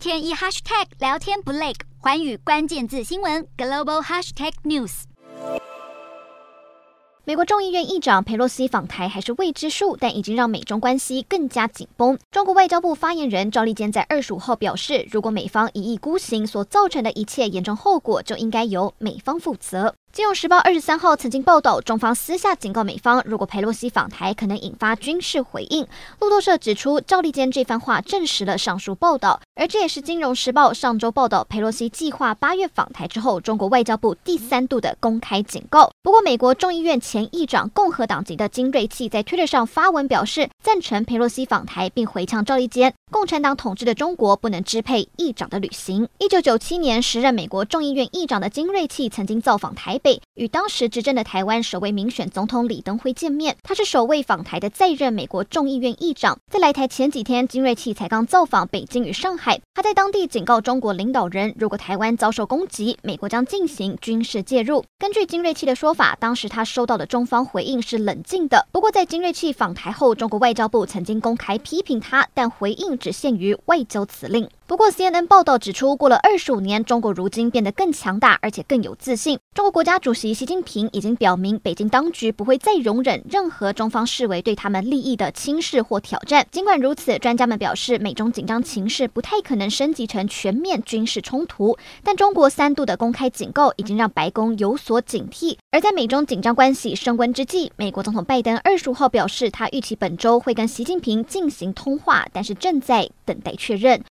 [0.00, 5.02] 天一 hashtag 聊天不累，寰宇关键字新闻 global hashtag news。
[7.24, 12.18] 美国众议院议长佩洛西访台还是未知数，但已经让美中关系更加紧绷。
[12.30, 19.88] 中国外交部发言人赵立坚在二十五号表示，如果美方一意孤行，所造成的一切严重后果就应该由美方负责。
[20.12, 25.86] 《金融时报》二十三号曾经报道，中方私下警告美方，如果佩洛西访台，可能引发军事回应。
[26.18, 35.88] 路透社指出，赵立坚这番话证实了上述报道，而这也是《金融时报》上周报道佩洛西计划八月访台之后，中国外交部第三度的公开警告。
[36.02, 46.08] 不过，美国众议院前议长、共和党籍的金瑞气在推特上发文表示，赞成佩洛西访台，并回呛赵立坚：共产党统治的中国不能支配议长的旅行。
[46.18, 53.56] 一九九七年，时任美国众议院议长的金瑞气曾经造访台北，与当时执政的台湾首位民选总统李登辉见面。
[53.64, 56.38] 他是首位访台的在任美国众议院议长。
[56.52, 59.60] 在来台前几天，金瑞气才刚造访北京与上海。
[59.74, 64.84] 他在当地警告中国领导人，如果台湾遭受攻击，美国将进行军事介入。
[64.98, 68.66] 根据金瑞气的说法，当时他收到的中方回应是冷静的。
[68.70, 74.48] 不过，在金瑞气访台后，中国外交部曾经公开批评他，但回应只限于外交辞令。
[74.70, 79.36] 不过，CNN 报道指出，过了二十五年，中国如今变得更强大，而且更有自信。
[79.52, 86.46] 中国国家主席习近平已经表明，北京当局不会再容忍任何中方视为对他们利益的轻视或挑战。
[86.52, 91.76] 尽管如此，专家们表示，美中紧张情势不太可能升级成全面军事冲突。
[92.04, 95.56] 但中国三度的公开警告，已经让白宫有所警惕。
[95.72, 104.00] 而在美中紧张关系升温之际，美国总统拜登二十五号表示，他预期本周会跟习近平进行通话，但是正在等待确认。